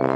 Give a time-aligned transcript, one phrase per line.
[0.00, 0.06] 大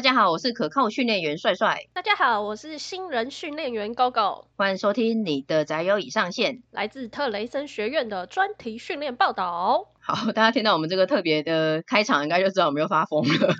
[0.00, 1.88] 家好，我是可靠训练员帅帅。
[1.92, 4.44] 大家好，我是新人训练员 GoGo。
[4.56, 9.88] 欢迎收听你的宅友已上线，来自特雷森学院的专题训练报道。
[10.00, 13.54] 好，大家听到我们这个特别的开场，应该就知道我们又发疯了，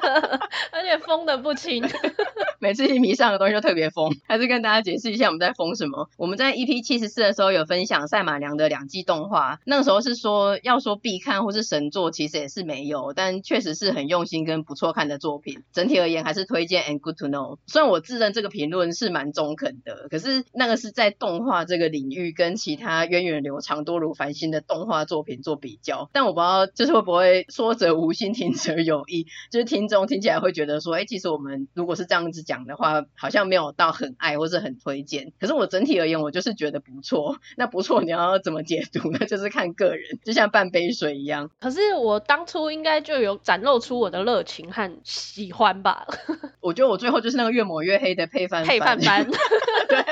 [0.72, 1.82] 而且疯的不轻。
[2.58, 6.08] 每次一迷上的东西就特别疯，还是跟大家解释一下我们在疯什么。
[6.16, 15.64] 我们在 EP 七十四的时候有分享赛马娘的两季动画，那个时候是说要说必看或是神作，其实也是没有，但确实是很用心跟不错看的作品。
[15.72, 17.58] 整体而言还是推荐 and good to know。
[17.66, 26.08] 虽然我自认这个评论是蛮中肯的，可是那个是在动画这个领域跟其他源远流长、多如繁星的动画作品做比较。
[26.12, 32.62] 但我不知道就是会不会说者无心，听者有意，就是听众听起来会觉得说，哎，其实我们如果是这样子讲。
[32.62, 37.34] 的话好像没有到很爱或是很推荐，可是我整体而言我就是觉得不错。
[37.58, 39.18] 那不错你要怎么解读呢？
[39.26, 41.50] 就是看个人，就像半杯水一样。
[41.58, 46.06] 可是我当初应该就有展露出我的热情和喜欢吧？
[46.60, 49.28] 我觉得我最后就是那个越抹越黑的配饭配饭班。
[49.88, 50.04] 对，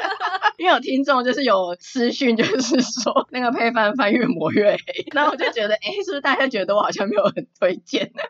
[0.58, 8.22] 因为有听众就是有私讯，就是说那个配饭饭越抹越黑，然后我就觉得，哎，是不是大家觉得我好像没有很推荐呢？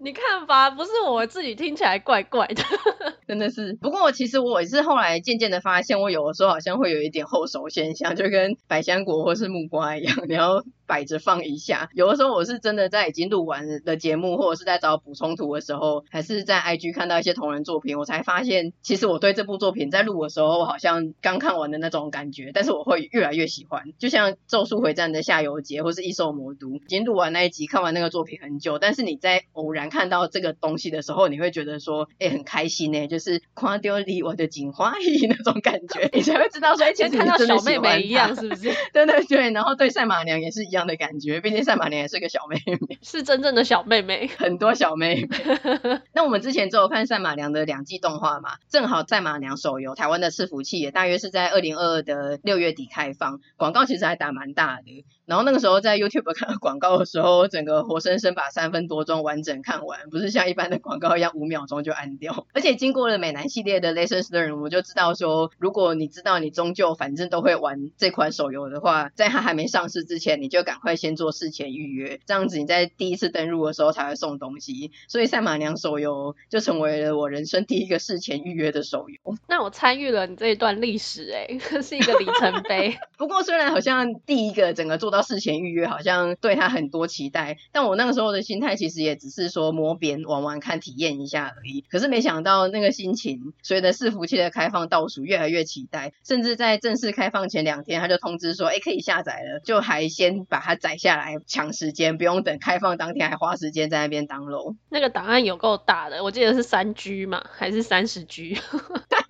[0.02, 2.62] 你看吧，不是我自己听起来怪怪的，
[3.28, 3.74] 真的是。
[3.80, 10.64] 不过其实我也是后来渐渐的发现，我有的时候好像会有一点后手现象，就跟百香果或是木瓜一样，然后。
[10.90, 23.84] 摆着放一下，有的时候我是真的在已经录完的节目，或者是在找补充图的时候，还是在 IG 看到一些同人作品，我才发现，其实我对这部作品在录的时候，我好像刚看完的那种感觉，但是我会越来越喜欢。
[24.00, 38.74] 就像《咒术回战》的夏油杰，或是《异兽魔都》，已经录完那一集，看完那个作品很久，但是你在偶然看到这个东西的时候，你会觉得说，哎、欸，很开心呢、欸，就是夸丢离我的锦花衣那种感觉， 你才会知道说，哎，其实你真的小妹妹一样，是不是？
[38.92, 40.79] 对对对，然后对赛马娘也是一样。
[40.86, 45.28] 的感觉，毕竟赛马娘也是个小妹妹， 是真正的小妹妹，很多小妹妹。
[46.12, 55.04] 那我们之前只有看赛马娘的两季动画嘛，正好赛马娘手游台湾的伺服器也大约是在二零二二的六月底开放，广告其实还打蛮大的。
[55.30, 62.48] 然后那个时候在 YouTube 看到广告的时候，整个活生生把三分多钟完整看完，不是像一般的广告一样五秒钟就按掉。
[62.52, 74.90] 而且经过了美男系列的 Lessons Learned，我就知道说，如果你知道你终究反正都会玩这款手游的话，在它还没上市之前，你就赶快先做事前预约，这样子你在第一次登录的时候才会送东西。
[75.06, 79.36] 所以赛马娘手游就成为了我人生第一个事前预约的手游。
[79.46, 82.98] 那我参与了你这一段历史，哎， 是一个里程碑。
[83.16, 91.84] 不过虽然好像第一个整个做到事前预约好像对他很多期待，但我那个时候的心态其实也只是说摸边玩玩看体验一下而已。
[91.90, 104.76] 可是没想到那个心情随着伺服器的开放倒数越来越期待，甚至在正式开放前两天他就通知说，哎，可以下载了，就还先把它载下来抢时间，不用等开放当天还花时间在那边 download。
[104.88, 108.58] 那个档案有够大的，我记得是三 G 嘛，还是三十 G？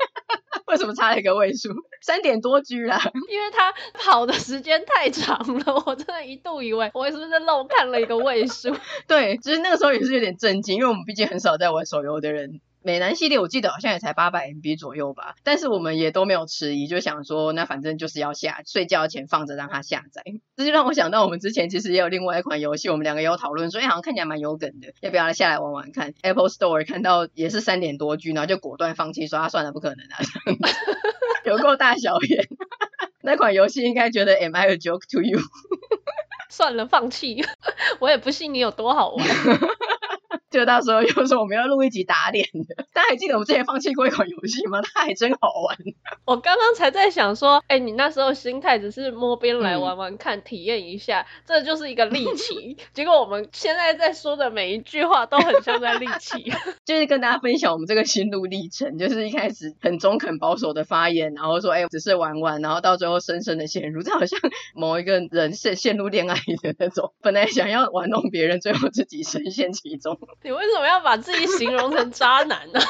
[0.71, 1.69] 为什么差了一个位数？
[2.01, 2.99] 三点多居然，
[3.29, 8.75] 因为他跑的时间太长了， 我真的一度以为我是不是漏看了一个位数。
[9.07, 12.61] 对，其实那个时候也是有点震惊，因为我们毕竟很少在玩手游的人。
[12.83, 20.23] 美男系列我记得好像也才八百 MB 左右吧，但是我们也都没有迟疑，就想说那反正就是要下，睡觉前放着让它下载。
[20.57, 30.17] 这就让我想到我们之前其实也有另外一款游戏，我们两个也有讨论说，哎，好像看起来蛮有梗的，要不要来下来玩玩看？Apple Store 看到也是三点多 G，然后就果断放弃，说啊算了，不可能啊，
[31.45, 32.49] 有够大小眼。
[33.23, 35.39] 那款游戏应该觉得 Am I a joke to you？
[36.49, 37.45] 算了，放弃。
[38.01, 39.27] 我也不信你有多好玩。
[40.51, 44.81] 就到时候又说我们要录一集打脸的，大家还记得我们之前放弃过一款游戏吗？
[44.83, 45.77] 它还真好玩。
[46.25, 52.77] 我刚刚才在想说，哎、欸，你那时候心态只是摸边来玩玩看，嗯、体验一下，这就是一个利 器。
[52.93, 56.53] 结果我们现在在说的每一句话都很像在利器，
[56.85, 64.39] 就是跟大家分享我们这个心路历程，就是一开始很中肯保守的发言，然后说，哎、欸，只是玩玩，然后到最后深深的陷入，这好像
[64.75, 70.19] 某一个人陷陷入恋爱的那种，本来想要玩弄别人，最后自己深陷其中。
[70.43, 72.81] 你为什么要把自己形容成渣男呢？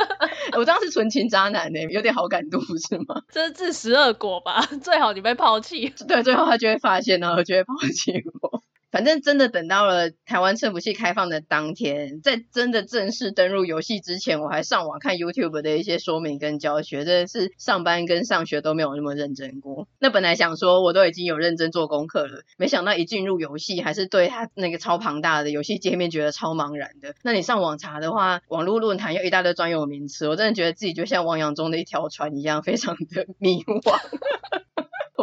[0.56, 3.22] 我当时纯情渣男呢，有点好感度是吗？
[3.30, 4.62] 这是自食恶果吧？
[4.82, 5.90] 最好你被抛弃。
[6.08, 8.63] 对，最后他就会发现，然后就会抛弃我。
[8.94, 19.88] 反正真的等到了台湾伺服器开放的当天，在真的正式登入游戏之前，我还上网看 YouTube 的一些说明跟教学，真的是上班跟上学都没有那么认真过。
[19.98, 27.16] 那本来想说我都已经有认真做功课了，没想到一进入游戏，还是对它那个超庞大的游戏界面觉得超茫然的。
[27.24, 33.98] 那你上网查的话，网络论坛有一大堆专有名词，我真的觉得自己就像汪洋中的一条船一样，非常的迷惘。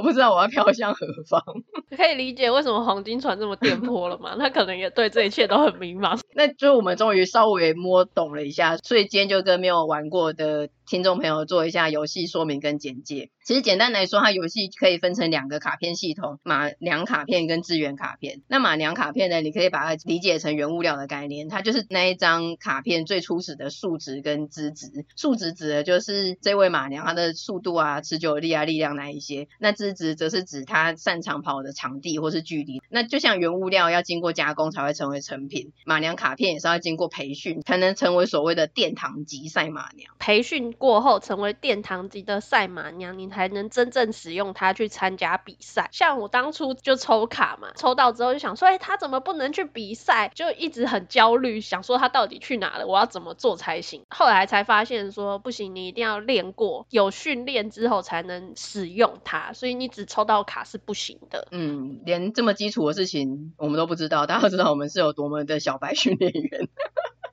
[0.01, 1.39] 我不知道我要飘向何方。
[1.95, 4.36] 可以理解为什么黄金船这么颠簸了吗？
[4.39, 6.19] 他可能也对这一切都很迷茫。
[6.33, 13.30] 那就我们终于稍微摸懂了一下，所以今天就跟没有玩过的听众朋友做一下游戏说明跟简介。
[13.43, 18.41] 其实简单来说，它游戏可以分成两个卡片系统：马娘卡片跟资源卡片。
[18.47, 25.05] 那马娘卡片呢，你可以把它理解成原物料的概念，它就是那一张卡片最初始的数值跟资质。
[25.15, 29.47] 数值指的就是这位马娘她的速度啊、持久力啊、力量那一些。
[29.59, 32.81] 那资质则是指她擅长跑的场地或是距离。
[32.89, 40.13] 那就像原物料要经过加工才会成为成品，马娘卡片也是要经过培训才能成为所谓的殿堂级赛马娘。
[40.19, 45.89] 培训过后成为殿堂级的赛马娘，你才能真正使用它去参加比赛。
[45.91, 50.31] 像我当初就抽卡嘛，抽到之后就想说，哎，他怎么不能去比赛？
[50.35, 52.85] 就一直很焦虑，想说他到底去哪了？
[52.85, 54.03] 我要怎么做才行？
[54.09, 59.53] 后来才发现说，不行，你一定要练过，有训练之后才能使用它。
[59.53, 61.47] 所以你只抽到卡是不行的。
[61.51, 66.69] 嗯，连这么基础的事情我们都不知道，大家知道我们是有多么的小白训练员。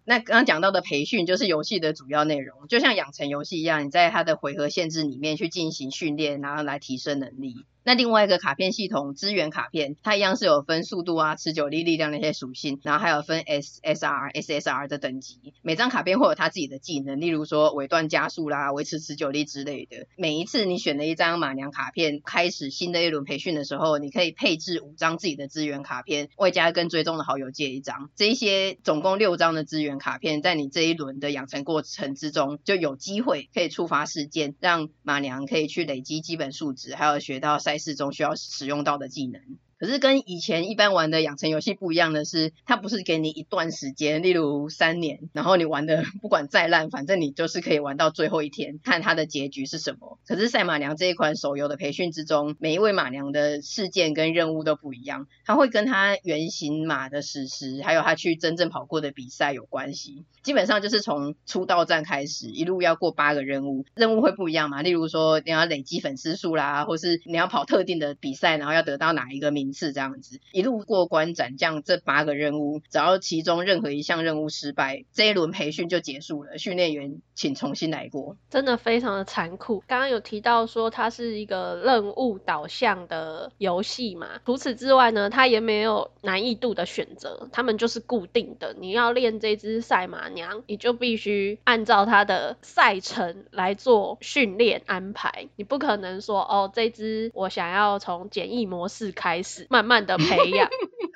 [0.08, 7.66] 那刚刚讲到的培训就是游戏的主要内容，就像养成游戏一样，你在它的回合限制里面去进行训练，然后来提升能力。
[7.88, 15.54] 那另外一个卡片系统资源卡片，它一样是有分速度啊、持久力、力量那些属性，然后还有分 S、SR、SSR 的等级。
[15.62, 20.06] 每张卡片会有它自己的技能，例如说尾段加速啦、维持持久力之类的。
[20.18, 28.10] 每一次你选了一张马娘卡片，开始新的一轮培训的时候，你可以配置五张自己的资源卡片，外加跟追踪的好友借一张。
[28.14, 39.58] 这一些总共六张的资源卡片，在你这一轮的养成过程之中，就有机会可以触发事件，让马娘可以去累积基本数值，还有学到赛事中需要使用到的技能。
[39.78, 50.18] 可是跟以前一般玩的养成游戏不一样的是，它不是给你一段时间，例如三年，然后你玩的不管再烂，反正你就是可以玩到最后一天，看它的结局是什么。
[50.26, 60.24] 可是赛马娘这一款手游的培训之中，每一位马娘的事件跟任务都不一样，它会跟它原型马的史实，还有它去真正跑过的比赛有关系。
[60.42, 64.82] 基本上就是从出道战开始，一路要过八个任务，任务会不一样嘛？
[64.82, 69.67] 例如说你要累积粉丝数啦，或是你要跑特定的比赛，然后要得到哪一个名。
[69.72, 78.36] 次这样子，一路过关斩将这八个任务，只要其中任何一项任务失败，这一轮培训就结束了，训练员请重新来过。
[78.50, 79.82] 真的非常的残酷。
[79.86, 88.74] 刚刚有提到说它是一个任务导向的游戏嘛，除此之外呢，它也没有难易度的选择，他们就是固定的。
[88.78, 95.48] 你要练这只赛马娘，你就必须按照它的赛程来做训练安排。
[95.56, 99.57] 你不可能说哦，这只我想要从简易模式开始。
[99.70, 100.68] 慢慢的培养，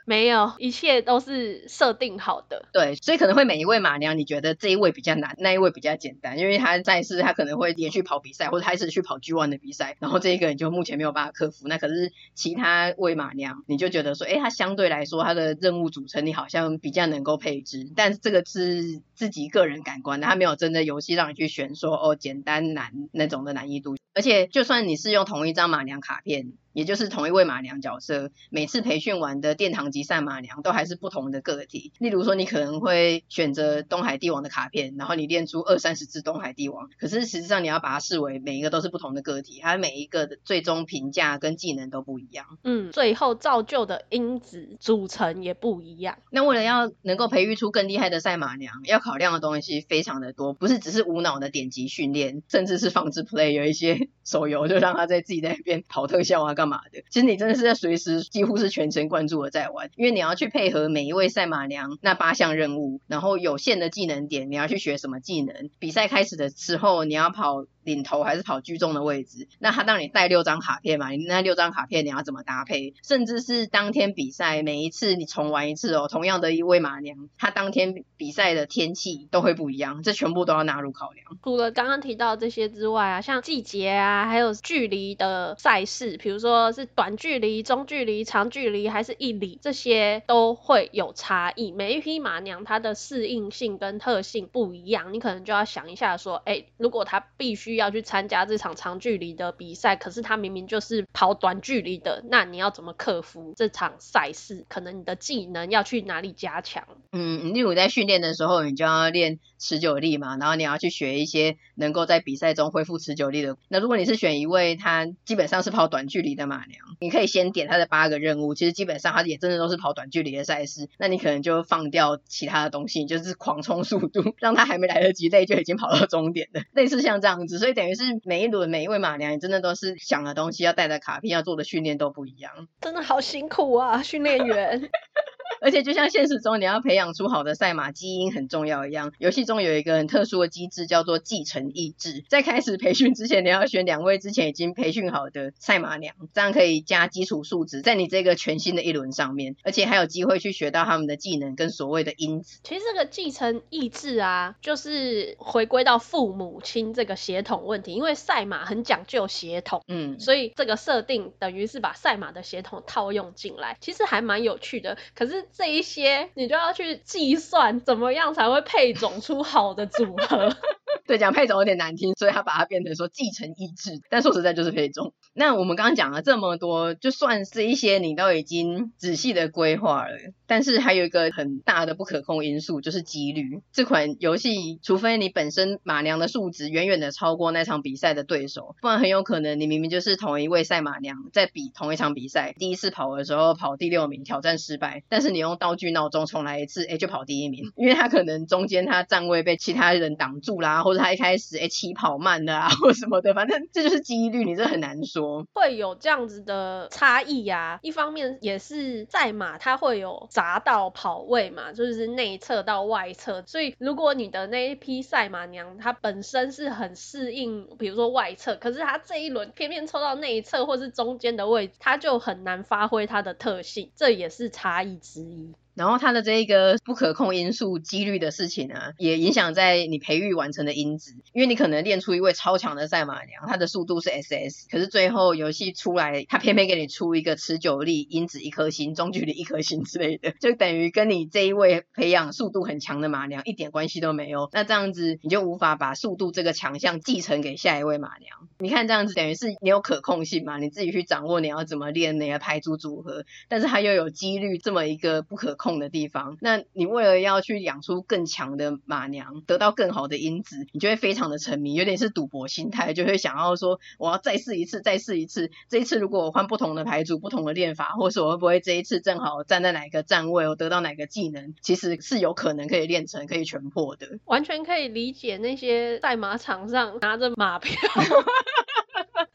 [0.05, 2.67] 没有，一切都是设定好的。
[2.73, 11.69] 对，所以可能会每一位马娘，你觉得这一位比较难，那一位比较简单，因为他在世，他可能会连续跑比赛，或者还是去跑 G one 的比赛，然后这一个你就目前没有办法克服。
[11.69, 23.97] 那可是其他位马娘，你就觉得说，哎，他相对来说他的任务组成，你好像比较能够配置，但是这个是自己个人感官的，他没有真的游戏让你去选说，哦，简单难那种的难易度。
[24.15, 26.53] 而且就算你是用同一张马娘卡片。
[26.73, 31.93] 也就是同一位马娘角色，每次培训完的殿堂级赛马娘都还是不同的个体。
[31.99, 42.47] 例如说，你可能会选择东海帝王的卡片，然后你练出二三十只东海帝王，可是实际上你要把它视为每一个都是不同的个体，它每一个的最终评价跟技能都不一样。
[42.65, 46.19] 嗯，最后造就的因子组成也不一样。
[46.31, 56.55] 那为了要能够培育出更厉害的赛马娘，要考量的东西非常的多，不是只是无脑的点击训练，甚至是放置 play，有一些 手游就让他在自己在那边跑特效啊。
[56.63, 57.03] 干嘛的？
[57.11, 65.71] 其实你真的是在随时，几乎是全神贯注的在玩，因为你要去配合每一位赛马娘那八项任务，然后有限的技能点，你要去学什么技能？
[65.81, 67.67] 比赛开始的时候，你要跑。
[67.85, 72.95] 领头还是跑居中的位置，那他让你带六张卡片嘛，你那六张卡片你要怎么搭配？
[73.03, 81.27] 甚至是当天比赛，每一次你重玩一次哦，同样的一位马娘，他当天比赛的天气都会不一样，这全部都要纳入考量。
[81.43, 91.73] 除了刚刚提到这些之外啊，像季节啊，还有距离的赛事，比如说是短距离、中距离、长距离还是一里，这些都会有差异。
[91.73, 104.65] 每一匹马娘它的适应性跟特性不一样，你可能就要想一下说，哎、如果它必须要去参加这场长距离的比赛，可是他明明就是跑短距离的，那你要怎么克服这场赛事？
[104.69, 106.87] 可能你的技能要去哪里加强？
[107.13, 113.57] 嗯，例如在训练的时候，你就要练持久力嘛，然后你要去学一些能够在比赛中恢复持久力的。
[113.69, 120.89] 那如果你是选一位他基本上是跑短距离的马娘，你可以先点他的八个任务，其实基本上他也真的都是跑短距离的赛事。
[120.99, 127.59] 那你可能就放掉其他的东西，就是狂冲速度， 让他还没来得及累就已经跑到终点了，类似像这样子。
[127.63, 134.91] 所以等于是每一轮每一位马娘，你真的都是想的东西要带的卡片要做的训练都不一样，真的好辛苦啊，训练员。
[135.61, 142.25] 而且就像现实中你要培养出好的赛马基因很重要一样，游戏中有一个很特殊的机制叫做继承意志。
[142.29, 152.59] 在开始培训之前，你要选两位之前已经培训好的赛马娘，这样可以加基础数值在你这个全新的一轮上面，而且还有机会去学到他们的技能跟所谓的因子。
[152.65, 164.99] 其实这个继承意志啊，就是回归到父母亲这个血统问题，因为赛马很讲究血统，嗯，所以这个设定等于是把赛马的血统套用进来，其实还蛮有趣的。
[165.15, 165.42] 可是。
[165.53, 170.55] 这一些你就要去计算怎么样才会配种出好的组合。
[171.07, 175.15] 对，讲配种有点难听，所以他把它变成说继承意志，但说实在就是配种。
[175.35, 180.15] 那我们刚刚讲了这么多，就算是一些你都已经仔细的规划了，
[180.47, 183.63] 但是还有一个很大的不可控因素，就是几率。
[183.73, 205.47] 这款游戏，除非你本身马娘的数值远远的超过那场比赛的对手，不然很有可能你明明就是同一位赛马娘，在比同一场比赛，第一次跑的时候跑第六名，挑战失败，但是你用道具闹钟重来一次，哎，就跑第一名，因为他可能中间他站位被其他人挡住啦，或者他一开始哎起跑慢的啊，或什么的，反正这就是几率，你这很难说。
[205.55, 225.55] 会有这样子的差异呀、啊，一方面也是赛马它会有匝道跑位嘛，就是内侧到外侧，所以如果你的那一匹赛马娘它本身是很适应，比如说外侧，可是它这一轮偏偏抽到内侧或是中间的位置，它就很难发挥它的特性，这也是差异之一。
[225.75, 244.51] 然后它的这一个不可控因素几率的事情啊，也影响在你培育完成的因子，因为你可能练出一位超强的赛马娘，它的速度是 SS，可是最后游戏出来，它偏偏给你出一个持久力因子一颗星，中距离一颗星之类的，就等于跟你这一位培养速度很强的马娘一点关系都没有。
[244.53, 248.49] 那这样子你就无法把速度这个强项继承给下一位马娘。
[248.59, 255.62] 你看这样子等于是你有可控性嘛，你自己去掌握你要怎么练，你的牌组组合，但是它又有几率这么一个不可控。
[255.63, 265.53] 控的地方，那你为了要去养出更强的马娘，得到更好的因子，你就会非常的沉迷，有点是赌博心态，就会想要说，我要再试一次，再试一次。
[265.69, 274.19] 这一次如果我换不同的牌组、不同的练法，或是我会不会这一次正好站在哪个站位，我得到哪个技能，其实是有可能可以练成、可以全破的。
[274.25, 277.73] 完全可以理解那些赛马场上拿着马票。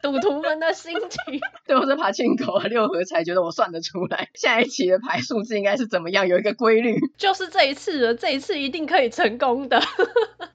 [0.01, 9.81] 赌徒们的心情， 对，我是爬进口啊，六合彩觉得我算得出来，下一期的牌数字应该是怎么样，有一个规律，就是这一次了，这一次一定可以成功的。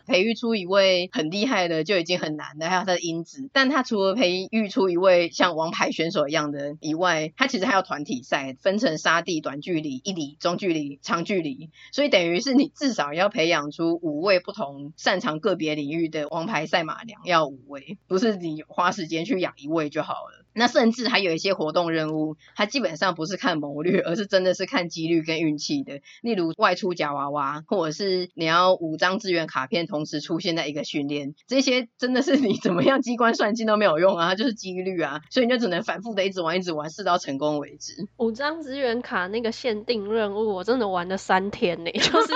[0.04, 20.44] 培育出一位很厉害的就已经很难的，还有他的因子，但他除了培育出一位像王牌选手一样的以外，他其实还有团体赛，分成沙地、短距离、一里、中距离、长距离，所以等于是你至少要培养出五位不同擅长个别领域的王牌赛马娘，要五位，不是你花时间去去养一位就好了。
[20.54, 26.02] 那甚至还有一些活动任务，它基本上不是看谋略，而是真的是看几率跟运气的。
[26.20, 38.06] 例如外出夹娃娃，或者是你要五张资源卡片同时出现在一个训练，这些真的是你怎么样机关算尽都没有用啊，它就是几率啊，所以你就只能反复的一直玩，一直玩，试到成功为止。
[38.18, 42.32] 五张资源卡那个限定任务，我真的玩了三天呢， 就是。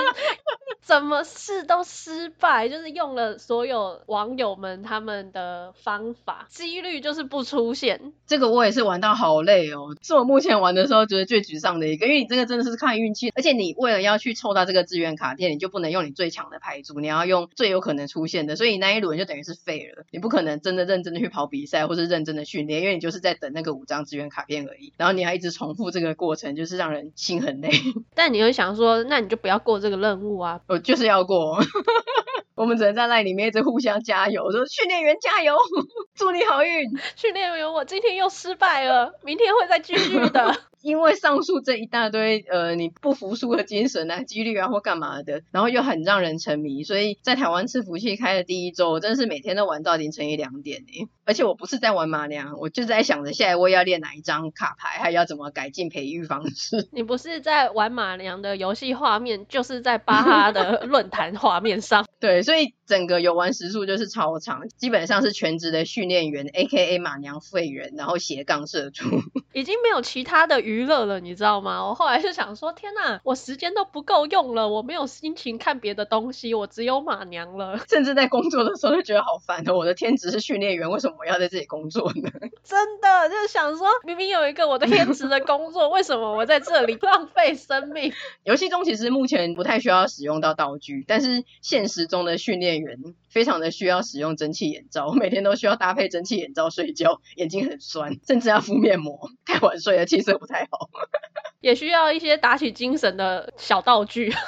[0.87, 8.13] 怎么试都失败，就是用了所有网友们他们的方法，几率就是不出现。
[8.25, 27.71] 这个我也是玩到好累哦，是我目前玩的时候觉得最沮丧的一个，因为你这个真的是看运气，而且你为了要去凑到这个资源卡片，你就不能用你最强的牌组，你要用最有可能出现的，所以你那一轮就等于是废了，你不可能真的认真的去跑比赛或是认真的训练，因为你就是在等那个五张资源卡片而已，然后你还一直重复这个过程，就是让人心很累。
[28.15, 30.61] 但你会想说，那你就不要过这个任务啊。
[30.79, 31.59] 就是要过，
[32.55, 35.57] 我们只能在那里面一直互相加油，说训练员加油，
[36.15, 36.89] 祝你好运。
[37.15, 40.55] 训练员，我今天又失败了，明天会再继续的。
[40.87, 51.09] 因为上述这一大堆呃你不服输的精神啊、几率啊或干嘛的，然后又很让人沉迷，所以在台湾伺服器开的第一周，我真的是每天都玩到凌晨一两点诶。
[51.25, 56.87] 而且我不是在玩马娘，我就在想着下一位要练哪一张卡牌，还要怎么改进培育方式。
[56.93, 62.05] 你不是在玩马娘的游戏画面，就是在巴哈的论坛画面上。
[62.21, 69.03] 对，所以整个游玩时数就是超长，基本上是全职的训练员，AKA 马娘废人，然后斜杠社畜，
[69.53, 71.85] 已经没有其他的娱乐了，你知道吗？
[71.85, 77.77] 我后来就想说，天哪，我时间都不够用了，我没有心情看别的东西，我只有马娘了。
[77.89, 82.31] 甚至在工作的时候就觉得好烦哦，我的天职是训练员，为什么我要在这里工作呢？
[82.63, 88.13] 真的就是想说，明明有一个我的天职的工作，为什么我在这里浪费生命？
[88.43, 92.97] 游戏中其实目前不太需要使用到道具，但是现实中的训练员
[93.29, 99.29] 非常的需要使用蒸汽眼罩，我每天都需要搭配蒸汽眼罩睡觉，眼睛很酸，甚至要敷面膜。
[99.45, 100.89] 太晚睡了，气色不太好。
[101.61, 104.33] 也需要一些打起精神的小道具。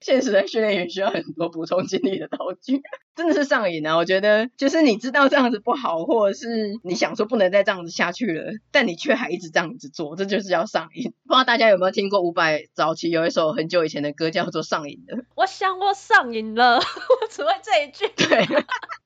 [0.00, 2.82] 现实的训练员需要很多补充精力的道具，
[3.16, 3.96] 真的是上瘾啊！
[3.96, 11.04] 我觉得就是你知道这样子不好，或者是你想说不能再这样子下去了，但你却还一直这样子做，这就是要上瘾。
[11.26, 15.24] 不知道大家有没有听过伍佰早期有一首很久以前的歌叫做《上瘾》的？
[15.36, 16.78] 我想我上瘾了，
[17.28, 18.08] 除了这一句。
[18.08, 18.64] 对。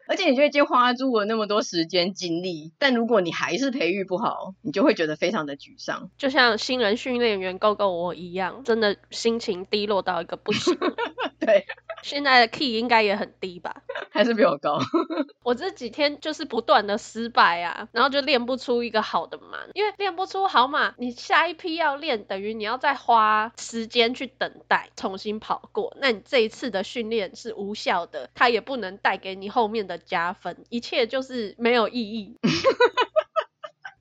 [0.09, 6.11] 而且你就已经花住了那么多时间精力，但如果你还是培育不好，你就会觉得非常的沮丧。
[6.19, 10.77] 就像新人训练员 GoGo 我一样，真的心情低落到一个不行。
[11.39, 11.67] 对。
[12.01, 13.83] 现在的 key 应该也很低吧？
[14.11, 14.79] 还是比我高？
[15.43, 32.37] 我这几天就是不断的失败啊，然后就练不出一个好的马，因为练不出好马，你下一批要练，等于你要再花时间去等待，重新跑过，那你这一次的训练是无效的，它也不能带给你后面的加分，一切就是没有意义。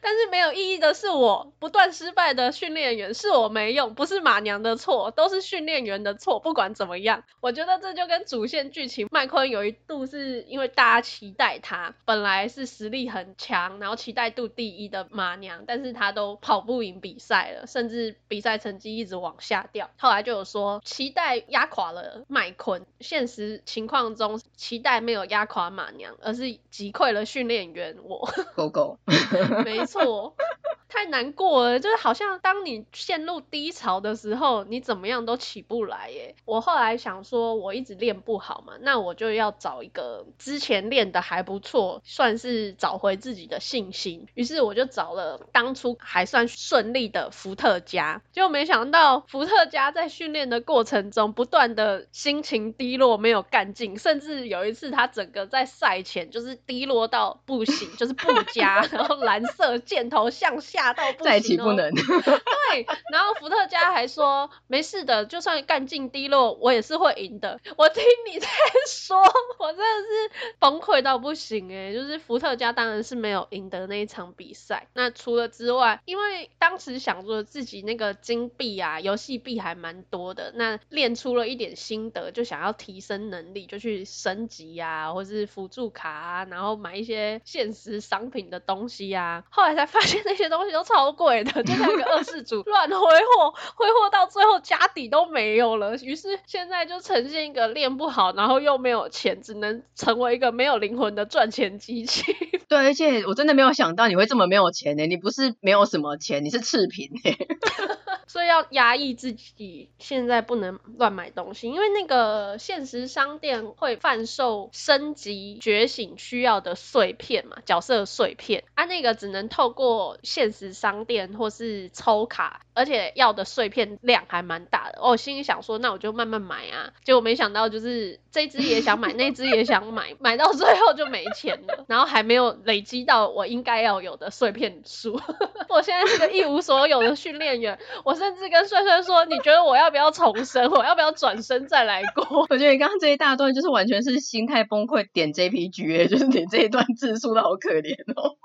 [0.08, 6.40] 但是没有意义的是我不断失败的训练员，是我没用，不是马娘的错，都是训练员的错。
[6.40, 19.90] 不管怎么样，我觉得这就跟主线剧情，麦昆有一度是因为大家期待他，本来是实力很强，然后期待度第一的马娘，但是他都跑不赢比赛了，甚至比赛成绩一直往下掉。
[19.98, 28.30] 后来就有说期待压垮了麦昆，现实情况中期待没有压垮马娘，而是击溃了训练员我。
[28.56, 28.98] 狗狗，
[29.66, 29.97] 没错。
[30.04, 30.36] 错，
[30.90, 36.36] 太难过了，就是好像当你陷入低潮的时候，你怎么样都起不来耶。
[36.46, 44.28] 我后来想说，我一直练不好嘛，那我就要找一个之前练的还不错，算是找回自己的信心。
[44.34, 59.78] 于是我就找了当初还算顺利的伏特加，就没想到伏特加在训练的过程中不断的心情低落，没有干劲，甚至有一次他整个在赛前就是低落到不行，就是不加， 然后蓝色。
[59.88, 61.92] 箭头向下到不行，再起不能。
[61.96, 67.60] 对，然后伏特加还说没事的，就算干劲低落，我也是会赢的。
[67.78, 68.48] 我听你在
[68.88, 69.18] 说，
[69.58, 74.88] 我真的是崩溃到不行哎，就是伏特加当然是没有赢得那一场比赛。
[74.94, 89.46] 那除了之外，因为当时想说自己那个金币啊，游戏币还蛮多的，那练出了一点心得，就想要提升能力，就去升级啊，或是辅助卡啊，然后买一些限时商品的东西啊。
[89.50, 89.77] 后来。
[89.78, 95.96] 才发现那些东西都超贵的，就像一个二世主乱挥霍，挥霍到最后家底都没有了。
[95.98, 102.36] 于是现在就呈现一个练不好，然后又没有钱，只能成为一个没有灵魂的赚钱机器。
[102.68, 105.06] 对，而且我真的没有想到你会这么没有钱呢。
[105.06, 107.38] 你不是没有什么钱，你是赤贫呢。
[108.28, 125.00] 所以要压抑自己，现在不能乱买东西，因为那个现实商店会贩售升级觉醒需要的碎片嘛，角色碎片，啊，那个只能透过现实商店或是抽卡，而且要的碎片量还蛮大的。
[125.02, 135.18] 我心里想说，那我就慢慢买啊，结果没想到就是这只也想买， 那只也想买，买到最后就没钱了，然后还没有累积到我应该要有的碎片数。
[135.70, 138.18] 我现在是个一无所有的训练员，我。
[138.18, 140.72] 甚至跟帅帅说：“你觉得我要不要重生？
[140.72, 148.38] 我要不要转身再来过？”我觉得你刚刚这一大段就是完全是心态崩溃点 JPG，就是你这一段字数都好可怜哦。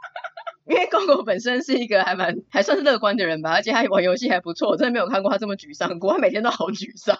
[0.67, 7.19] 因为狗狗本身是一个还蛮还算是乐观的人吧，而且他玩游戏还不错，我真的没有看过他这么沮丧过，他每天都好沮丧。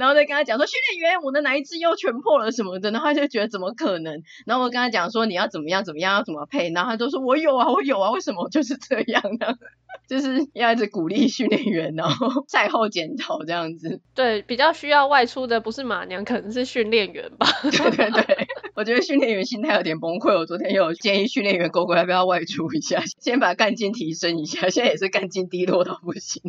[0.00, 4.22] 然后再跟他讲说，训练员，我的哪一只又全破了什么的，然后他就觉得怎么可能？
[4.46, 9.54] 然后我跟他讲说，你要怎么样怎么样要怎么配，然后他就说我有啊我有啊，为什么就是这样呢？
[10.08, 14.00] 就是要一直鼓励训练员，然后 赛后检讨这样子。
[14.14, 17.46] 对，比较需要外出的不是马娘，可能是训练员吧。
[17.62, 20.36] 对对对， 我觉得训练员心态有点崩溃。
[20.36, 26.42] 我昨天有建议训练员 GoGo 要不要外出一下，先把干劲提升一下，现在也是干劲低落到不行。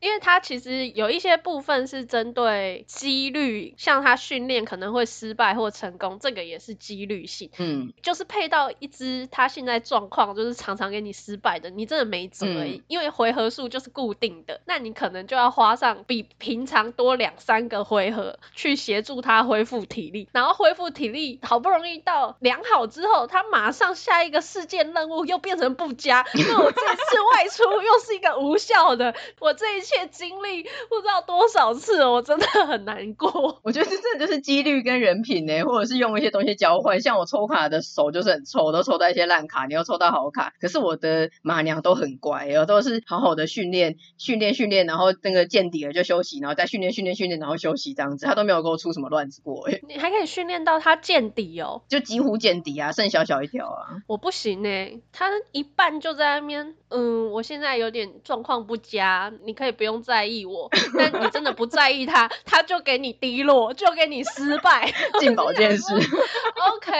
[0.00, 7.50] 因为它其实有一些部分是针对几率，像他训练可能会失败或成功，这个也是几率性。
[7.58, 12.76] 嗯，就是配到一只他现在状况就是常常给你失败的，你真的没辙而已。
[12.76, 33.60] 嗯、因为回合数就是固定的，那你可能就要花上比平常多两三个回合去协助他恢复体力，然后恢复体力好不容易到良好之后，他马上下一个事件任务又变成不佳，因为我这次外出又是一个无效的，我这一切经历不知道多少次，我真的很难过。
[33.62, 37.00] 我觉得这真的就是几率跟人品呢，或者是用一些东西交换。
[37.00, 40.52] 像我抽卡的手就是很臭，都抽到一些烂卡，你又抽到好卡。
[40.60, 49.80] 可是我的马娘都很乖哦，都是好好的训练、训练、训练，然后那个见底了就休息，然后再训练、训练、训练，然后休息这样子，他都没有给我出什么乱子过诶。
[49.88, 54.02] 你还可以训练到他见底哦，就几乎见底啊，剩小小一条啊。
[54.06, 65.94] 我不行呢，他一半就在那边，嗯，我现在有点状况不佳，你可以不用在意我，但你真的不在意他，他就给你低落，就给你失败，进保健室。
[65.94, 66.92] OK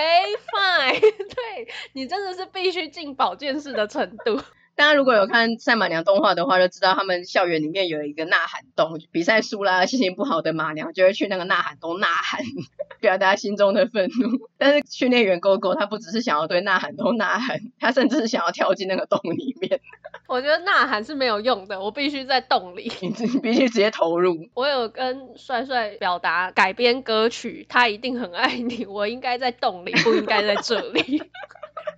[0.53, 4.41] fine，对，你真的是必须进保健室的程度。
[4.79, 12.41] 大家如果有看赛马娘动画的话，就知道他们校园里面有一个呐喊洞，比赛输啦，心情不好的马娘就会去那个呐喊洞呐喊，
[13.03, 14.39] 表达心中的愤怒。
[14.57, 19.81] 但是训练员 GoGo 他不只是想要对呐喊洞呐喊，他甚至是想要跳进那个洞里面。
[20.29, 23.11] 我觉得呐喊是没有用的，我必须在洞里，你
[23.41, 24.49] 必须直接投入。
[24.55, 31.21] 我有跟帅帅表达改编歌曲，他一定很爱你，我应该在洞里，不应该在这里。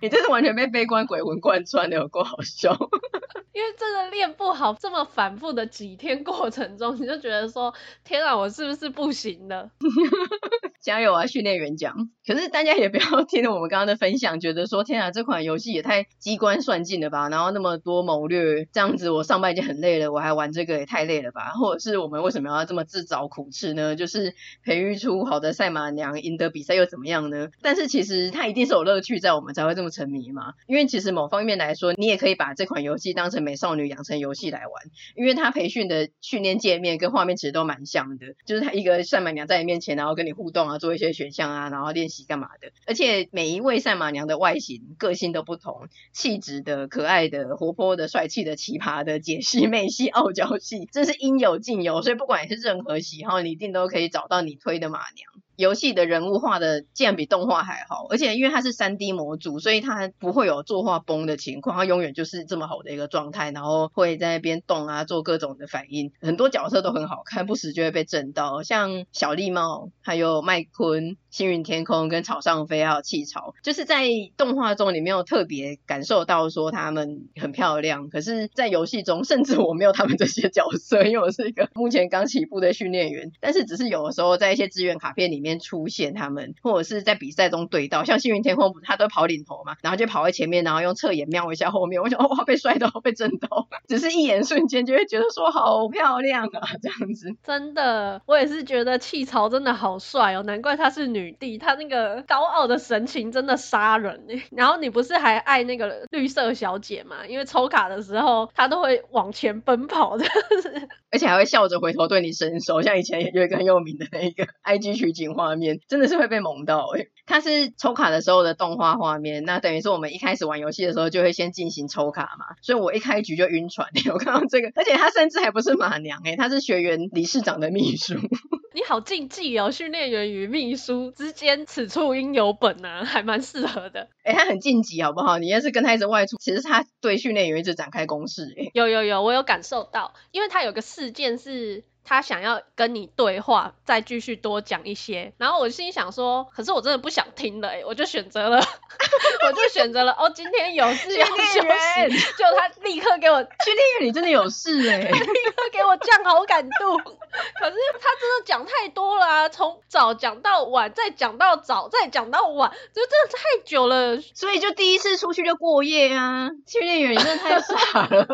[0.01, 2.75] 你这是完全被悲观鬼魂贯穿的，有够好笑。
[3.53, 7.73] 因为真的练不好，这么反复的几天过程中，你就觉得说，
[8.05, 9.69] 天啊，我是不是不行了？
[10.79, 12.09] 加油啊，训练员讲。
[12.25, 17.27] 可是大家也不要听了我们刚刚的分享，觉得说，天啊，这款游戏也太机关算尽了吧？
[17.29, 21.51] 然后那么多谋略，这样子我上班已经很累了，我还玩这个也太累了吧？
[21.59, 23.97] 或者是我们为什么要这么自找苦吃呢？
[23.97, 24.33] 就是
[24.63, 27.49] 培育出好的赛马娘，赢得比赛又怎么样呢？
[27.61, 30.53] 但是其实它一定是有乐趣在，我们才会这么沉迷嘛。
[30.67, 33.41] 因为其实某方面来说，你也可以把这款游戏当成。
[33.41, 34.71] 美少女养成游戏来玩，
[35.15, 42.71] 因为它培训的训练界面跟画面其实都蛮像的，就是他一个赛马娘在你面前，然后跟你互动啊，做一些选项啊，然后练习干嘛的。
[42.85, 52.03] 而且每一位赛马娘的外形、个性都不同，气质的、可爱的、活泼的、帅气的、奇葩的、解析妹系、傲娇系，真是应有尽有。
[52.03, 55.31] 所以不管你是任何喜好，你一定都可以找到你推的马娘。
[55.61, 85.50] 游戏的人物画的竟然比动画还好，而且因为它是三 D 模组，所以它不会有作画崩的情况，它永远就是这么好的一个状态，然后会在那边动啊，做各种的反应，很多角色都很好看，不时就会被震到，像小丽帽，还有麦昆、星云天空跟草上飞，还有气潮，就是在动画中你没有特别感受到说他们很漂亮，可是，在游戏中，甚至我没有他们这些角色，因为我是一个目前刚起步的训练员，但是只是有的时候在一些资源卡片里面。
[85.59, 97.35] 出现他们，或者是在比赛中对到，像幸运天空，他都跑领头嘛，然后就跑在前面，然后用侧眼瞄一下后面，我想哇，被摔到，被震到，只是一眼瞬间就会觉得说好漂亮啊，这样子。
[97.43, 104.43] 真的，我也是觉得气槽真的好帅哦，难怪她是女帝，她那个高傲的神情真的杀人哎。
[104.51, 107.25] 然后你不是还爱那个绿色小姐吗？
[107.27, 110.25] 因为抽卡的时候她都会往前奔跑的，
[111.11, 117.09] 而且还会笑着回头对你伸手，像以前有一个很有名的那个 IG 取景画面，真的是会被萌到诶。
[117.25, 128.15] 它是抽卡的时候的动画画面，那等于是我们一开始玩游戏的时候就会先进行抽卡嘛，所以我一开局就晕船， 我看到这个，而且他甚至还不是马娘诶，他是学员理事长的秘书。
[128.73, 134.07] 你好禁忌哦，训练员与秘书之间此处应有本啊，还蛮适合的。
[134.23, 135.37] 诶他很晋级好不好？
[135.39, 138.71] 你要是跟他一直外出，其实他对训练员一直展开攻势诶。
[138.73, 141.83] 有有有，我有感受到，因为他有个事件是。
[142.03, 148.57] 他想要跟你对话，再继续多讲一些，然后我心里想说，可是我真的不想听了，哎，我就选择了，
[149.47, 168.27] 我就选择了，哦，今天有事要休息，就他立刻给我 训练员，你真的有事哎， 立刻给我降好感度，可是他真的讲太多了啊，从早讲到晚，再讲到早，再讲到晚，就真的太久了，所以就第一次出去就过夜啊，训练员你真的太傻了，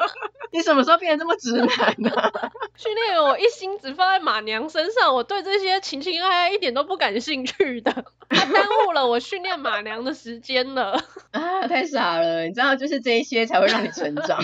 [0.52, 2.32] 你什么时候变得这么直男呢？
[2.78, 3.57] 训练员我一。
[3.58, 7.92] 心只放在马娘身上，我对这些情情爱爱一点都不感兴趣的，
[8.30, 10.92] 他耽误了我训练马娘的时间了。
[11.32, 12.44] 啊，太傻了！
[12.44, 14.40] 你知道，就是这一些才会让你成长，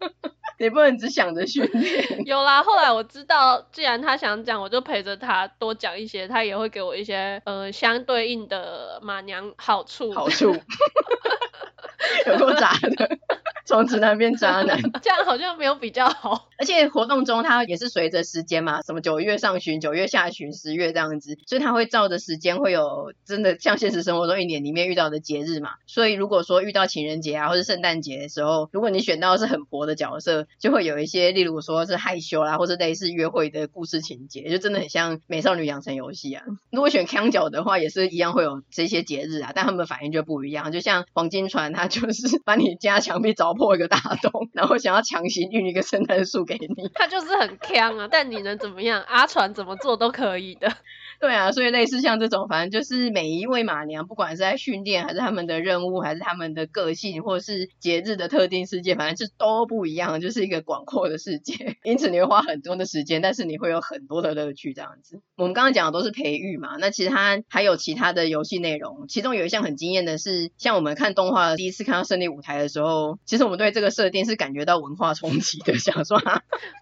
[0.58, 2.24] 你不能只想着训练。
[2.24, 10.12] 有啦，后来我知道，既然他想讲，我就陪着他多讲一些，他也会给我一些呃相对应的马娘好处。
[10.14, 10.56] 好处，
[12.26, 13.18] 有够杂的。
[13.66, 16.48] 从直男变渣男， 这样好像没有比较好。
[16.58, 25.72] 而且活动中它也是随着时间嘛，什么九月上旬、九月下旬、十月这样子，所以它会照着时间会有真的像现实生活中一年里面遇到的节日嘛。
[25.86, 36.44] 所以如果说遇到情人节啊，或是圣诞节的时候，如果你选到是很婆的角色，就会有一些，例如说是害羞啦，或是类似约会的故事情节，就真的很像美少女养成游戏啊。
[36.70, 40.72] 如果选康角的话，也是一样会有这些节日啊，但他们的反应就不一样。
[40.72, 48.08] 就像黄金船，它就是 把你家墙壁凿破一个大洞，然后想要强行运一个圣诞树给你，他就是很强啊。
[48.10, 49.02] 但你能怎么样？
[49.08, 50.72] 阿传怎么做都可以的。
[51.20, 61.76] 对啊，所以类似像这种，反正就是每一位马娘，不管是在训练，还是他们的任务，还是他们的个性，或者是节日的特定事件，反正是都不一样，就是一个广阔的世界。
[61.84, 65.20] 因此你会花很多的时间，但是你会有很多的乐趣，这样子。
[65.36, 76.20] 我们刚刚讲的都是培育嘛，那其实它还有其他的游戏内容，其中有一项很惊艳的是，像我们看动画第一次看到胜利舞台的时候，其实我们对这个设定是感觉到文化冲击的， 想说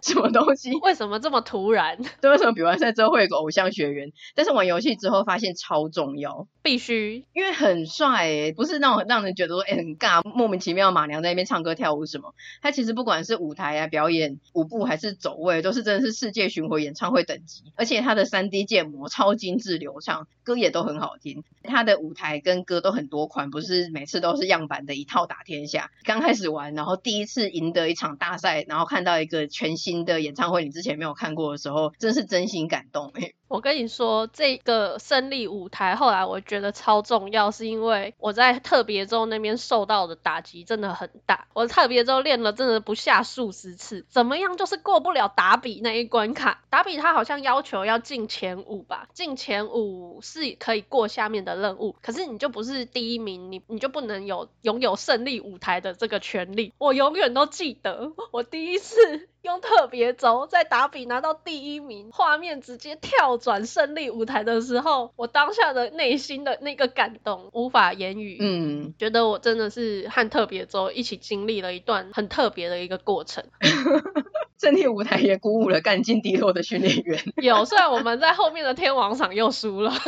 [0.02, 0.72] 什么东西？
[0.82, 1.98] 为什么这么突然？
[2.20, 4.12] 对，为什么比完赛之后会有个偶像学员？
[4.34, 12.34] 但是玩游戏之后发现超重要，必须，因为很帅诶，不是那种让人觉得说诶很尬，莫名其妙马娘在那边唱歌跳舞什么。
[12.62, 17.64] 他其实不管是舞台啊表演、舞步还是走位，都是真的是世界巡回演唱会等级。
[17.76, 21.44] 而且他的三 D 建模超精致流畅，歌也都很好听。
[21.62, 25.90] 他的舞台跟歌都很多款，不是每次都是样板的一套打天下。
[26.04, 33.34] 刚开始玩，然后第一次赢得一场大赛，然后看到一个全新的演唱会，你之前没有看过的时候，真是真心感动诶。
[33.48, 41.46] 我跟你说，这个胜利舞台后来我觉得超重要，是因为我在特别周那边受到的打击真的很大。
[41.52, 46.62] 我特别周练了真的不下数十次，怎么样就是过不了打比那一关卡。
[46.70, 56.72] 打比他好像要求要进前五吧，进前五是可以过下面的任务，可是你就不是第一名，你你就不能有拥有胜利舞台的这个权利。
[56.78, 59.28] 我永远都记得我第一次。
[59.44, 68.38] 用特别轴在打比拿到第一名，画面直接跳转胜利舞台的时候，我当下的内心的那个感动无法言语。
[68.40, 73.44] 嗯，觉得我真的是和特别轴一起经历了一段很特别的一个过程。
[74.58, 77.20] 胜利舞台也鼓舞了干劲低落的训练员。
[77.36, 79.92] 有，虽然我们在后面的天王场又输了。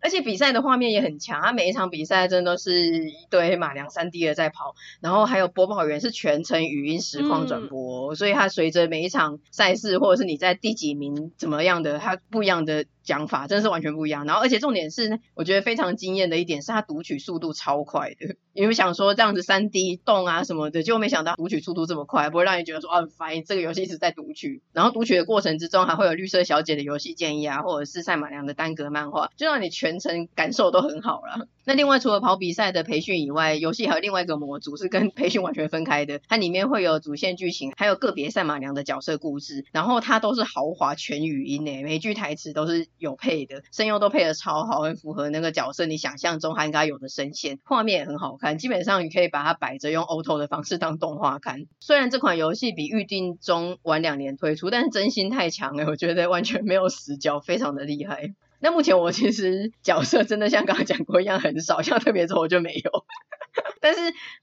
[0.00, 12.84] 而且比赛的画面也很强，他每一场比赛真的都是一堆马良三 D 的在跑，然后还有播报员是全程语音实况转播，嗯、所以他随着每一场赛事或者是你在第几名怎么样的，他不一样的。
[13.08, 18.36] 讲法真的是完全不一样，然后而且重点是，我觉得非常惊艳的一点是它读取速度超快的。
[18.52, 24.62] 因为想说这样子三 D 动啊什么的，就没想到读取速度这么快，不会让你觉得说啊很烦，这个游戏一直在读取。
[24.74, 31.48] 然后读取的过程之中还会有绿色小姐的游戏建议啊，或者是赛马良的单格漫画，就让你全程感受都很好了。
[31.68, 43.62] 那另外除了跑比赛的培训以外，游戏还有另外一个模组是跟 培训完全分开的，它里面会有主线剧情，还有个别赛马娘的角色故事，然后它都是豪华全语音诶，每句台词都是有配的。
[43.70, 48.56] 声优都配得超好，很符合那个角色你想象中他应该有的声线，画面也很好看。
[48.56, 51.66] 基本上你可以把它摆着用 auto 的方式当动画看。
[51.80, 58.32] 虽然这款游戏比预定中晚两年推出，但是真心太强了，我觉得完全没有死角，非常的厉害。
[58.60, 63.04] 那目前我其实角色真的像刚刚讲过一样很少，像特别周我就没有。
[63.80, 64.00] 但是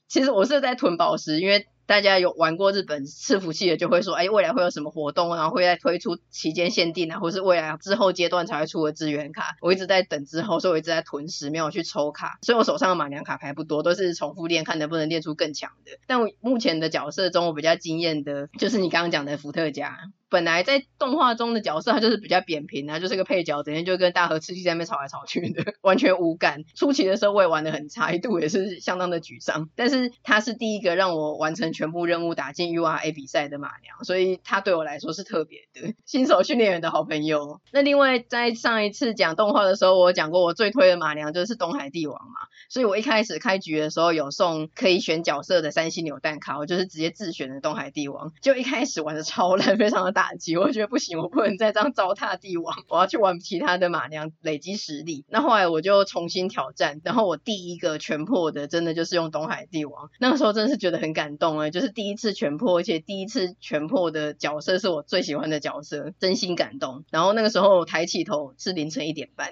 [0.08, 1.67] 其实我是在囤宝石，因为。
[1.88, 9.56] 大家有玩过日本伺服器的，就会说，哎，未来会有什么活动，然后会再推出期间限定啊，或是未来之后阶段才会出的资源卡。
[9.62, 15.91] 我一直在等之后，所以我一直在囤石，没有去抽卡，所以我手上的马娘卡牌不多，都是重复练，看能不能练出更强的。
[16.08, 19.99] 但我目前的角色中，我比较惊艳的就是你刚刚讲的伏特加。
[20.35, 26.65] 本来在动画中的角色，他就是比较扁平啊，就是个配角，整天就跟大和吃鸡在那边吵来吵去的， 完全无感。
[26.75, 29.69] 初期的时候我也玩的很差，一度也是相当的沮丧。
[29.77, 37.61] 但是他是第一个让我完成全部任务打进 URA 比赛的马娘，所以他对我来说是特别的新手训练员的好朋友。
[37.71, 55.23] 那另外在上一次讲动画的时候，我讲过我最推的马娘就是东海帝王嘛，所以我一开始开局的时候有送可以选角色的三星扭蛋卡，我就是直接自选的东海帝王，就一开始玩的超烂，非常的大打击，我觉得不行，我不能再这样糟蹋帝王，我要去玩其他的马娘累积实力。
[55.29, 60.09] 那后来我就重新挑战，然后我第一个全破的，真的就是用东海帝王。
[60.19, 67.03] 那个时候真的是觉得很感动哎，就是第一次全破，而且第一次全破的角色是我最喜欢的角色，真心感动。
[67.11, 69.51] 然后那个时候抬起头是凌晨一点半，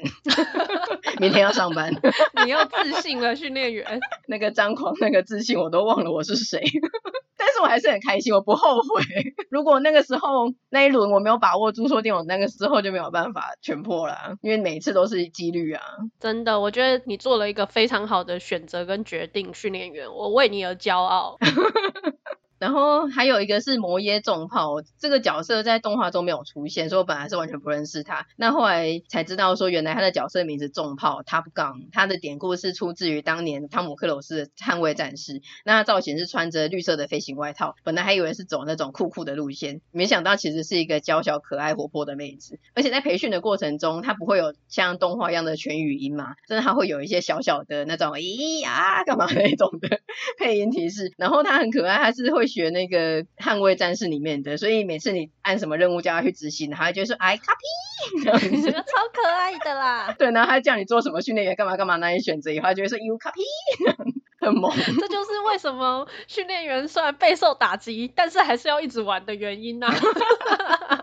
[1.22, 1.94] 明天要上班。
[2.46, 6.64] 你要自信了，训练员， 那个张狂，那个自信，我都忘了我是谁。
[7.36, 9.04] 但是我还是很开心，我不后悔。
[9.50, 15.82] 如果那个时候那一轮我没有把握住，说不定我那个时候就没有办法全破了，因为每次都是几率啊。
[16.20, 21.38] 真的，我觉得你做了一个非常好的选择跟决定，训练员，我为你而骄傲。
[22.64, 28.26] 然后还有一个是摩耶重炮，这个角色在动画中没有出现，所以我本来是完全不认识他。
[28.38, 35.42] 那后来才知道说，原来他的角色名字重炮 Top Gun，他的典故是出自于当年汤姆克鲁斯的捍卫战士。
[35.66, 42.60] 那造型是穿着绿色的飞行外套，本来还以为是走那种酷酷的路线，没想到其实是一个娇小可爱活泼的妹子。
[42.76, 50.00] 而且在培训的过程中，他不会有像动画一样的全语音嘛，真的他会有一些小小的那种咦呀干嘛那种的
[50.40, 51.12] 配音提示。
[51.18, 52.48] 然后他很可爱，他是会。
[52.54, 58.24] 学那个捍卫战士里面的，所以每次你按什么任务叫他去执行，他就说 I copy，
[58.72, 60.14] 超可爱的啦。
[60.20, 63.42] 对，然后他叫你做什么训练员干嘛干嘛，那你选择以后，他就会说 You copy，
[64.40, 64.72] 很猛。
[64.76, 71.03] 这就是为什么训练员虽然备受打击，但是还是要一直玩的原因呐、啊。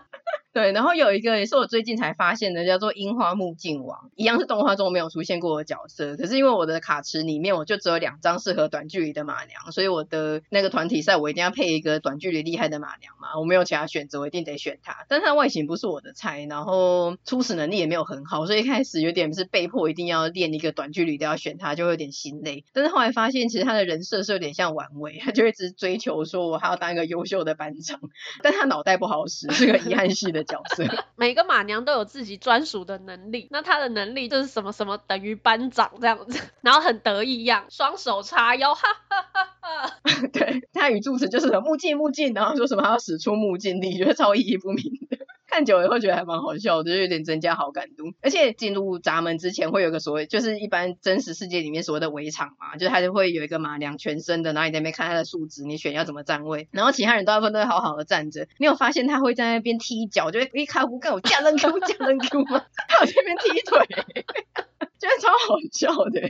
[0.53, 6.17] 对，然后有一个也是我最近才发现的，叫做樱花木镜王，一样是动画中没有出现过的角色。
[6.17, 15.05] 可是因为我的卡池里面我就只有两张适合短距离的马娘，所以我的那个团体赛我一定要配一个短距离厉害的马娘嘛，我没有其他选择，我一定得选它。
[15.07, 22.65] 但是它外形不是我的菜，然后初始能力也没有很好，所以一开始有点是被迫一定要练一个短距离都要选它，就会有点心累。
[22.73, 28.01] 但是后来发现其实他的人设是有点像顽卫，他就一直追求说我还要当一个优秀的班长，
[28.43, 30.40] 但他脑袋不好使，是个遗憾系的。
[30.43, 30.83] 角色，
[31.15, 33.47] 每个马娘都有自己专属的能力。
[33.51, 39.99] 那她的能力就是什么什么等于班长这样子，然后很得意一样，双手叉腰，哈哈哈哈。
[40.33, 45.17] 对，他语助词就是什么木镜木镜，然后说什么还要使出木镜力，觉得超意义不明的。
[45.51, 48.13] 看久了会觉得还蛮好笑就是有点增加好感度。
[48.21, 58.47] 而且进入闸门之前会有个所谓，就是一般真实世界里面所谓的围场嘛，就是他就会有一个马娘全身的，然后你在那边看他的数值，你选要怎么站位，然后其他人大部分都会好好的站着。
[58.57, 62.63] 你有发现他会在那边踢脚，就会一卡胡干我架扔 Q 架扔 Q 吗？
[62.87, 63.85] 他有这边踢腿，
[64.99, 66.21] 觉得超好笑的。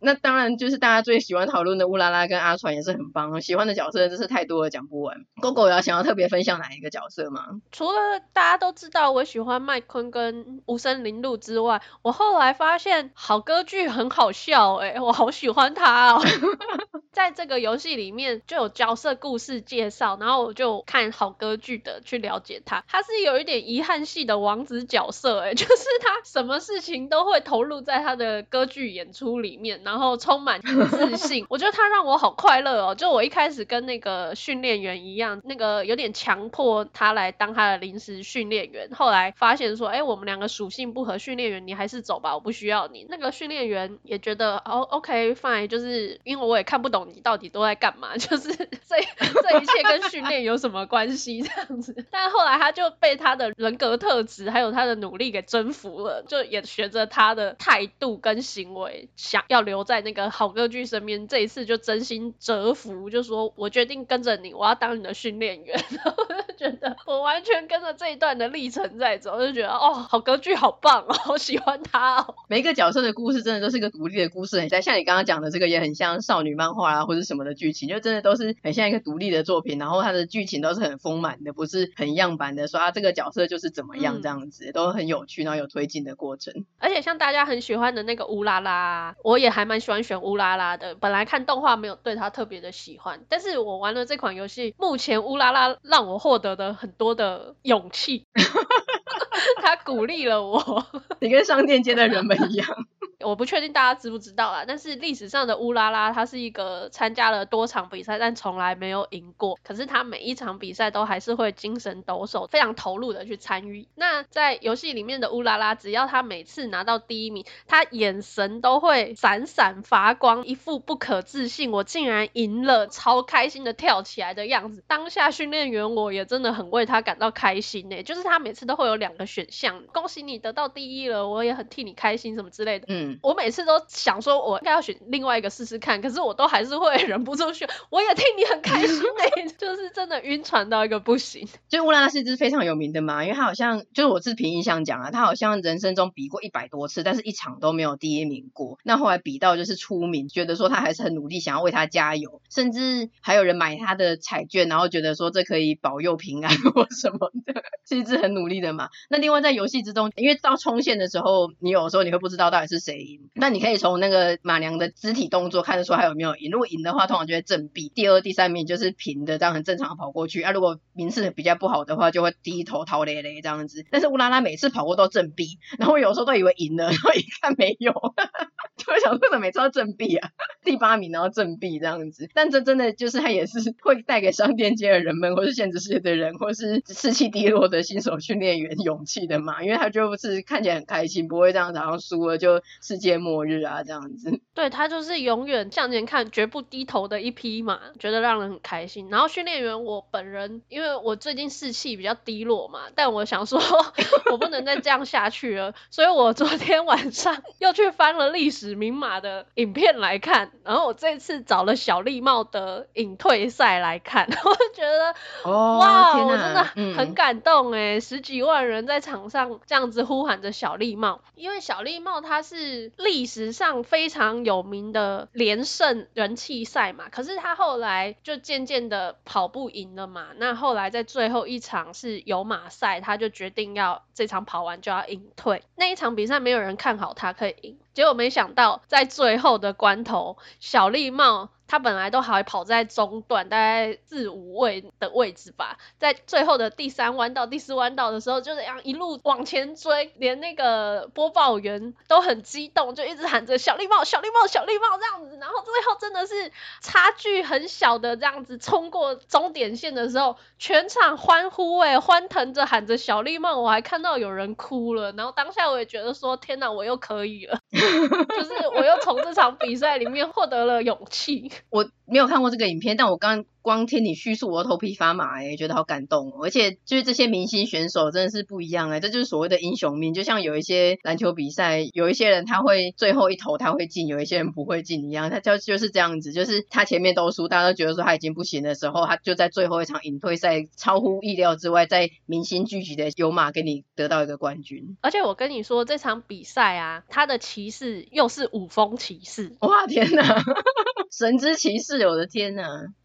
[0.00, 5.24] 那当然就是大家最喜欢讨论的乌拉拉跟阿传也是很棒，喜欢的角色真是太多了讲不完。
[5.40, 7.60] 狗狗要想要特别分享哪一个角色吗？
[7.70, 16.22] 除了大家都知道我喜欢麦昆跟无声林路之外，我后来发现好歌剧很好笑哎、欸， 我好喜欢他哦。
[17.12, 22.84] 在这个游戏里面就有角色故事介绍，然后我就看好歌剧的去了解他。
[22.88, 29.82] 他是有一点遗憾系的王子角色哎、欸，就是他什么事情都会投入在他的歌剧演出里面。
[29.90, 32.94] 然后充满自信， 我觉得他让我好快乐哦。
[32.94, 38.88] 就我一开始跟那个训练员一样，那个有点强迫他来当他的临时训练员。
[38.92, 43.04] 后来发现说，哎，我们两个属性不合，训练员你还是走吧，我不需要你。
[43.08, 52.06] 那个训练员也觉得，哦，OK fine，就是因为我也看不懂你到底都在干嘛， 就是这这一切跟训练有什么关系 这样子。
[52.12, 59.79] 但后来他就被他的人格特质还有他的努力给征服了，就也学着他的态度跟行为，想要留。
[59.84, 65.78] 在那个好歌剧身边，这一次就真心折服，就说我决定跟着你，我要当你的训练员。
[66.60, 72.34] 然后我就觉得我完全跟着这一段的历程在走， 就觉得哦，好歌剧好棒哦，好喜欢他哦。
[72.48, 79.78] 每一个角色的故事真的都是一个独立的故事，很像像你刚刚讲的这个，也很像少女漫画啊，或者什么的剧情，就真的都是很像一个独立的作品。
[79.78, 86.64] 然后它的剧情都是很丰满的，不是很样板的，说啊这个角色就是怎么样这样子，嗯、都很有趣，然后有推进的过程。
[86.78, 89.80] 而且像大家很喜欢的那个乌拉拉，我也还蛮。
[89.80, 98.26] 喜欢选乌拉拉的，本来看动画没有对他特别的喜欢，但是我玩了这款游戏，目前乌拉拉让我获得了很多的勇气，
[99.62, 100.86] 他鼓励了我，
[101.20, 102.86] 你跟商店街的人们一样。
[103.22, 109.58] 我不确定大家知不知道啦，但是历史上的乌拉拉，他是一个参加了多场比赛，但从来没有赢过。
[109.62, 113.86] 可是他每一场比赛都还是会精神抖擞，非常投入的去参与。
[113.94, 124.82] 那在游戏里面的乌拉拉，只要他每次拿到第一名，他眼神都会闪闪发光，一副不可置信，我竟然赢了，超开心的跳起来的样子。
[124.86, 132.86] 当下训练员我也真的很为他感到开心呢、就是他每次都会有两个选项，恭喜你得到第一了，我也很替你开心什么之类的。
[132.88, 133.09] 嗯。
[133.22, 137.68] 我每次都想说，我应该要选另外一个试试看，可是我都还是会忍不住选。
[137.90, 141.48] 我也替你很开心呢、 欸，就是真的晕船到一个不行。
[141.68, 148.78] 就乌拉拉是一只非常有名的嘛，因为他好像就是我是凭印象讲啊，他好像人生中比过一百多次，但是一场都没有第一名过。
[148.84, 158.90] 那后来比到就是出名，觉得说他还是很努力，想要为他加油，甚至还有人买他的彩券，然后觉得说这可以保佑平安或什么的，是一只很努力的嘛。
[159.08, 162.99] 那另外在游戏之中，因为到冲线的时候，你有时候你会不知道到底是谁。
[163.02, 163.30] 赢。
[163.34, 166.50] 那你可以从那个马娘的肢体动作看得出他有没有赢。
[166.50, 170.42] 如果赢的话，通常就会正臂；第二、第三名就是平的，这样很正常的跑过去。
[170.42, 173.84] 啊，如果名次比较不好的话，就会低头逃咧咧这样子。
[173.90, 177.92] 但是乌拉拉每次跑过都正臂，然后有时候都以为赢了， 然后一看没有，
[178.76, 180.30] 就会想说怎么每次都正臂啊？
[180.64, 182.28] 第八名然后正臂这样子。
[182.34, 194.40] 但这真的就是他也是会带给商店街的人们，或是限制世界的人，或是士气低落的新手训练员勇气的嘛，因为他就是看起来很开心，不会这样子，好像输了就世界末日啊这样子。
[194.52, 199.08] 对，他就是永远向前看，绝不低头的一匹马，觉得让人很开心。
[199.10, 203.60] 然后训练员我本人，因为我最近士气比较低落嘛，但我想说，
[204.32, 215.14] 我不能再这样下去了，所以我昨天晚上 又去翻了历史名马的影片来看，然后我这次找了小丽帽的引退赛来看，我就觉得，
[215.44, 216.64] 哦、哇，我真的
[216.96, 241.50] 很感动哎、嗯，十几万人在场上这样子呼喊着小丽帽，因为小丽帽它是历史上非常有名的连胜人气赛嘛，可是他后来就渐渐的跑不赢了嘛，那后来在最后一场是有马赛，他就决定要这场跑完就要隐退，那一场比赛没有人看好他可以赢，结果没想到在最后的关头，小丽帽。
[241.70, 255.38] 他本来都还跑在中段，大概四五位的位置吧，在最后的第三弯道、第四弯道的时候，就这样一路往前追，连那个播报员都很激动，就一直喊着“小绿帽，小绿帽，小绿帽”这样子。
[255.40, 256.50] 然后最后真的是
[256.80, 265.12] 差距很小的这样子冲过终点线的时候，全场欢呼哎，欢腾着喊着“小绿帽”，我还看到有人哭了。
[265.12, 276.44] 然后当下我也觉得说：“天哪，我又可以了， 就是我又从这场比赛里面获得了勇气。”我没有看过这个影片，但我刚光听你叙述，我头皮发麻哎，觉得好感动哦。
[276.44, 280.14] 而且就是这些明星选手真的是不一样哎，这就是所谓的英雄命。
[280.14, 285.30] 就像有一些篮球比赛，有一些人他会最后一投他会进，有一些人不会进一样。
[285.30, 294.96] 他就就是这样子，就是他前面都输，大家都觉得说他已经不行的时候，他就在最后一场引退赛，超乎意料之外，在明星聚集的有马给你得到一个冠军。
[295.02, 300.42] 而且我跟你说，这场比赛啊，他的骑士又是五峰骑士，哇天哪！
[301.12, 302.62] 神之骑士，我的天呐！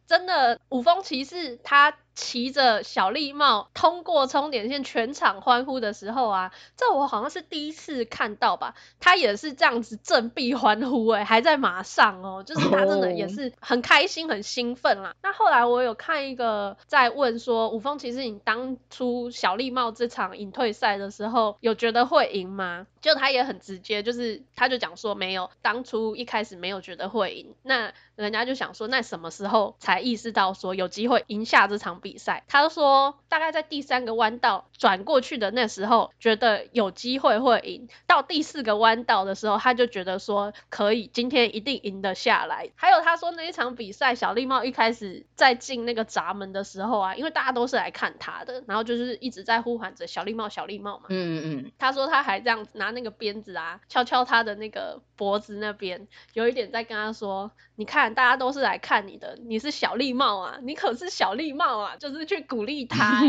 [0.07, 1.97] 真的，五峰骑士他。
[2.15, 8.73] 骑着小丽帽通过终点线，全场欢呼的时候啊，这我好像是第一次看到吧。
[8.99, 15.13] 他也是这样子振臂欢呼，诶，还在马上哦，就是他真的也是很开心、很兴奋啦。
[15.21, 22.87] 那后来我有看一个在问说，五峰其实你当初小丽帽这场引退赛的时候，有觉得会赢吗？
[23.01, 27.53] 就他也很直接，就是他就讲说没有，当初一开始没有觉得会赢。
[27.61, 37.89] 那人家就想说，那什么时候才意识到说有机会赢下这场比赛，他说大概在第三个弯道转过去的那时候，觉得有机会会赢。
[38.05, 42.69] 到第四个弯道的时候，他就觉得说可以，今天一定赢得下来。
[42.75, 51.05] 还有他说那一场比赛，小绿帽一开始在进那个闸门的时候啊，因为大家都是来看他的，然后就是一直在呼喊着小绿帽，小绿帽嘛。
[51.09, 51.71] 嗯嗯嗯。
[51.79, 61.94] 他说他还这样子拿那个鞭子啊，敲敲他的那个脖子那边，有一点在跟他说，你看大家都是来看你的，你是小绿帽啊，你可是小绿帽啊。
[61.99, 63.21] 就是去鼓励 他，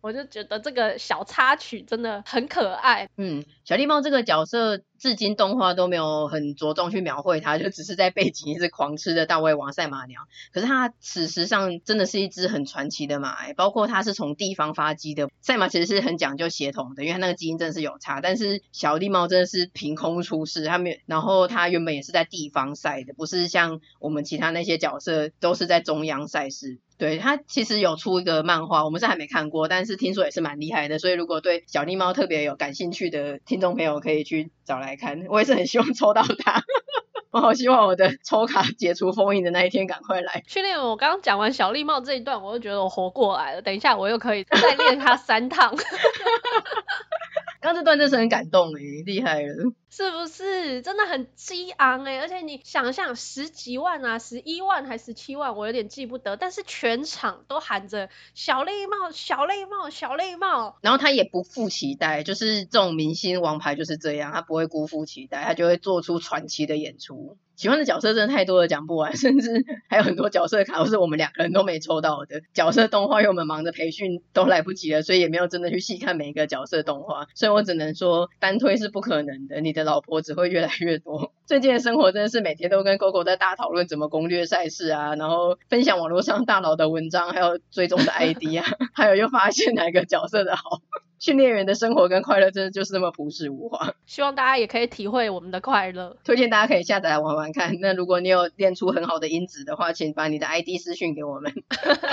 [0.00, 3.08] 我就觉得这个小插曲真的很可爱。
[3.16, 4.80] 嗯，小狸猫这个角色。
[5.00, 10.28] 至今动画都没有很着重去描绘它，就只是在背景一直狂吃的大胃王赛马娘。
[10.52, 15.30] 可是它事实上真的是一只很传奇的马，欸，包括它是从地方发迹的。
[15.40, 18.20] 赛马其实是很讲究协同的，因为它那个基因真的是有差。
[18.20, 26.78] 但是小狸猫真的是凭空出世，它没有，然后它原本也是在地方赛的，不是像我们其他那些角色都是在中央赛事。
[27.00, 30.98] 对，他其实有出一个漫画，我们是还没看过，但是听说也是蛮厉害的。
[30.98, 34.96] 所以如果对小丽帽特别有感兴趣的听众朋友，可以去找来。
[34.96, 36.62] 看，我也是很希望抽到它，
[37.32, 40.42] 我好希望我的抽卡解除封印的那一天赶快来。
[40.46, 43.62] 训练我刚刚讲完小绿帽这一段，我就觉得我活过来了。
[43.62, 45.74] 等一下我又可以再练它三趟。
[47.60, 49.54] 刚这段真是很感动哎，厉害了，
[49.90, 50.80] 是不是？
[50.80, 67.36] 真的很激昂哎，而且你想象十几万啊，十一万还是十七万，我有点记不得，但是全场都喊着小绿帽，小绿帽，小绿帽，然后他也不负期待，就是这种明星王牌就是这样，他不会辜负期待，他就会做出传奇的演出。
[67.60, 72.40] 喜欢的角色真的太多了，讲不完， 甚至还有很多角色卡都是我们两个人都没抽到的。
[72.54, 77.26] 角色动画，因为我们忙着培训都来不及了，所以也没有真的去细看每一个角色动画。
[77.34, 81.34] 所以我只能说单推是不可能的，你的老婆只会越来越多。
[81.44, 90.80] 最近的生活真的是每天都跟 Coco 在大讨论怎么攻略赛事啊，然后分享网络上大佬的文章，还有追踪的 ID 啊， 还有又发现哪个角色的好。
[91.20, 93.94] 训练员的生活跟快乐真的就是那么朴实无华。
[94.06, 96.16] 希望大家也可以体会我们的快乐。
[96.24, 97.78] 推荐大家可以下载来玩玩看。
[97.80, 101.52] 那如果你有练出很好的音质的话，请把你的 ID 私讯给我们，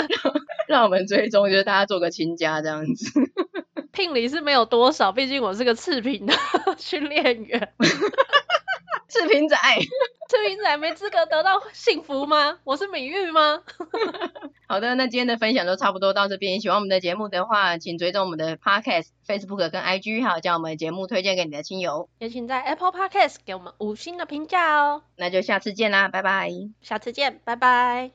[0.67, 3.19] 让我们追踪，就是大家做个亲家这样子。
[3.93, 6.33] 聘礼是没有多少，毕竟我是个次品的
[6.77, 7.73] 训练员。
[9.07, 9.55] 次品仔，
[10.29, 12.59] 赤贫仔没资格得到幸福吗？
[12.63, 13.61] 我是米玉吗？
[14.67, 16.59] 好的，那今天的分享就差不多到这边。
[16.59, 22.09] 喜欢我们的节目的话，请追踪我们的 Podcast、Facebook 跟 IG，还有将我们的节目推荐给你的亲友。
[22.19, 25.03] 也请在 Apple Podcast 给我们五星的评价哦。
[25.15, 26.51] 那就下次见啦，拜拜。
[26.81, 28.11] 下次见，拜拜。